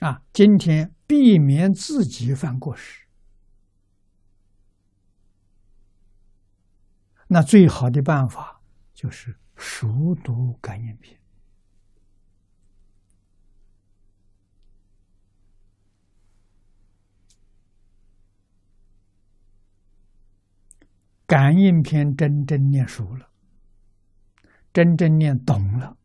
[0.00, 3.04] 啊，今天避免自己犯过失，
[7.26, 8.62] 那最好的办法
[8.94, 11.18] 就是熟读感应篇。
[21.26, 23.28] 感应篇真正念熟了，
[24.72, 25.98] 真正念懂了，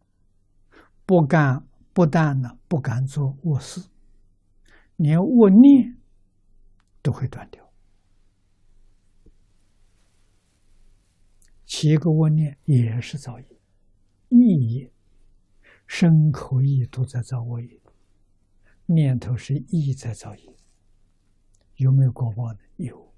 [1.05, 3.79] 不敢不但呢不敢做恶事，
[4.95, 5.95] 连恶念
[7.01, 7.71] 都会断掉。
[11.65, 13.45] 七个恶念也是造业，
[14.29, 14.91] 意业、
[15.85, 17.79] 身口意都在造恶业，
[18.87, 20.55] 念头是意在造业，
[21.75, 22.59] 有没有果报呢？
[22.77, 23.12] 有。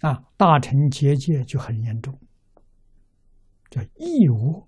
[0.00, 2.18] 啊，大臣结界就很严重，
[3.70, 4.66] 叫义无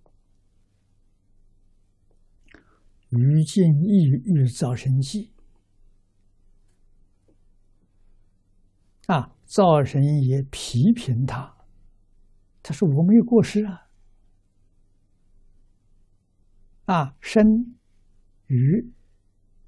[3.09, 5.33] 于见义欲造神迹。
[9.07, 11.57] 啊，造神也批评他，
[12.63, 13.89] 他说我没有过失啊。
[16.85, 17.75] 啊，身
[18.49, 18.93] 与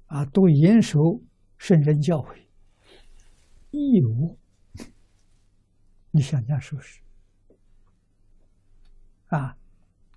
[0.05, 1.21] 啊都严守
[1.57, 2.45] 圣人教诲，
[3.71, 4.37] 义无。
[6.15, 7.01] 你想想是不是？
[9.27, 9.57] 啊，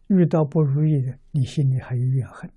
[0.06, 2.48] 遇到不如意的，你心里还有怨恨。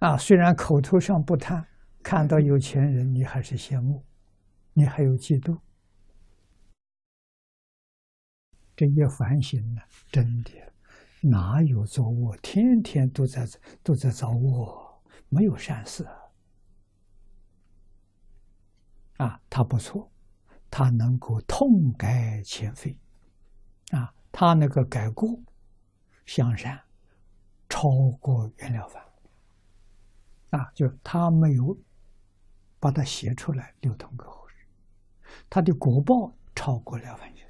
[0.00, 1.66] 啊，虽然口头上不贪，
[2.02, 4.04] 看到有钱人，你还是羡慕，
[4.74, 5.58] 你还有嫉妒。
[8.76, 9.80] 这一反省呢，
[10.12, 10.50] 真的
[11.22, 12.36] 哪有作恶？
[12.42, 13.48] 天天都在
[13.82, 16.04] 都在造恶，没有善事。
[16.04, 16.19] 啊，
[19.20, 20.10] 啊他不错，
[20.70, 22.96] 他能够痛改前非，
[23.90, 25.38] 啊，他那个改过
[26.24, 26.80] 向善，
[27.68, 29.04] 超过袁了凡，
[30.58, 31.76] 啊，就他没有
[32.78, 34.54] 把它写出来流通给后世，
[35.50, 37.46] 他的果报超过了凡先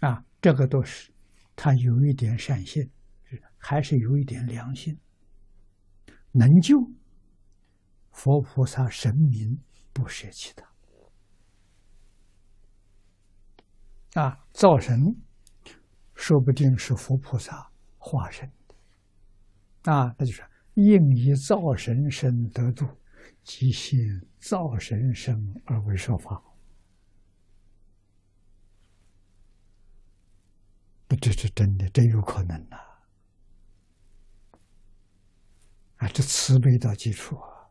[0.00, 1.11] 生，啊，这个都是。
[1.64, 2.90] 他有一点善心，
[3.56, 4.98] 还是有一点良心，
[6.32, 6.76] 能救
[8.10, 9.60] 佛菩萨神明
[9.92, 10.68] 不舍弃他
[14.20, 14.44] 啊！
[14.52, 14.98] 造神
[16.16, 18.74] 说不定是佛菩萨化身的
[19.92, 20.42] 啊，那就是
[20.74, 22.84] 应以造神身得度，
[23.44, 26.42] 即现造神身而为说法。
[31.16, 32.76] 这是真的，真有可能呐！
[35.96, 37.70] 啊，这慈悲到基础啊！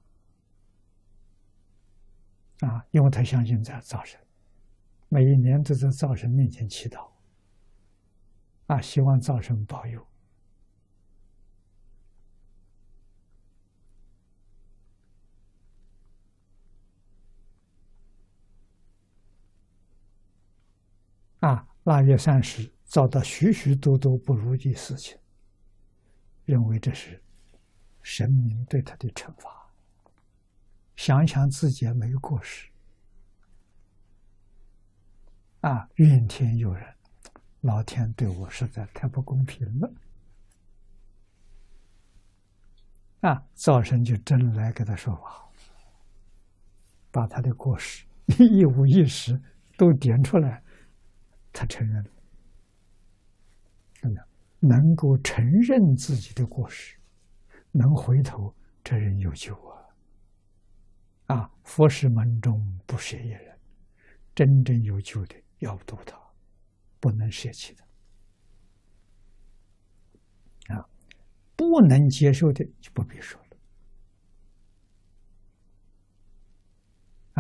[2.68, 4.20] 啊，因为他相信在造神，
[5.10, 7.10] 每一年都在造神面前祈祷，
[8.68, 10.08] 啊，希望造神保佑。
[21.40, 22.72] 啊，腊月三十。
[22.92, 25.18] 遭到许许多多不如意事情，
[26.44, 27.24] 认为这是
[28.02, 29.50] 神明对他的惩罚。
[30.98, 32.68] 想想自己也没有过失，
[35.62, 36.86] 啊，怨天尤人，
[37.62, 39.94] 老天对我实在太不公平了。
[43.22, 45.50] 啊，灶神就真来给他说法，
[47.10, 48.06] 把他的过失
[48.38, 49.42] 一五一十
[49.78, 50.62] 都点出来，
[51.54, 52.10] 他承认了。
[54.60, 56.96] 能够承认自己的过失，
[57.72, 59.56] 能回头，这人有救
[61.28, 61.36] 啊！
[61.36, 63.60] 啊，佛是门中不舍一人，
[64.36, 66.16] 真正有救的要度他，
[67.00, 67.84] 不能舍弃的。
[70.76, 70.88] 啊，
[71.56, 73.48] 不能接受的就不必说了。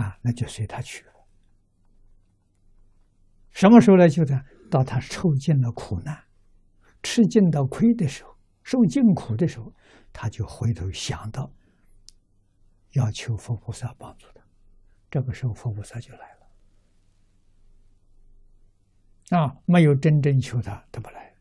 [0.01, 1.11] 啊，那就随他去了。
[3.51, 4.43] 什么时候来救他？
[4.71, 6.30] 到他受尽了苦难。
[7.03, 9.73] 吃尽到亏的时候，受尽苦的时候，
[10.13, 11.51] 他就回头想到
[12.91, 14.41] 要求佛菩萨帮助他。
[15.09, 16.41] 这个时候，佛菩萨就来了。
[19.37, 21.35] 啊，没有真正求他，他不来。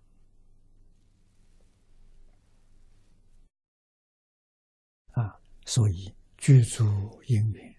[5.13, 6.85] 啊，所以具足
[7.27, 7.77] 因缘，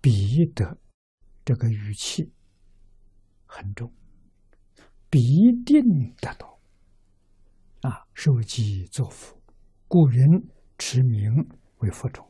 [0.00, 0.76] 必得
[1.44, 2.32] 这个语气
[3.46, 3.92] 很重，
[5.08, 6.53] 必定得到。
[7.84, 9.36] 啊，受记作福，
[9.86, 10.26] 故人
[10.78, 11.46] 持名
[11.80, 12.26] 为佛种。